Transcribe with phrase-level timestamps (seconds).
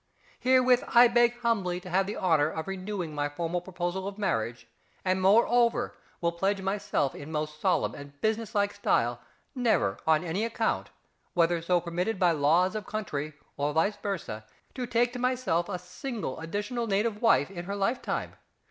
[0.39, 4.67] Herewith I beg humbly to have the honour of renewing my formal proposal of marriage,
[5.05, 9.21] and moreover will pledge myself in most solemn and business like style
[9.53, 10.89] never on any account,
[11.35, 14.43] whether so permitted by laws of country or vice versâ,
[14.73, 18.33] to take to myself a single additional native wife in her lifetime.